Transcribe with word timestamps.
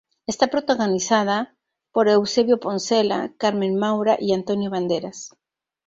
Está 0.25 0.47
protagonizada 0.47 1.37
por 1.93 2.09
Eusebio 2.09 2.57
Poncela, 2.59 3.19
Carmen 3.37 3.77
Maura 3.77 4.17
y 4.19 4.33
Antonio 4.33 4.71
Banderas. 4.71 5.29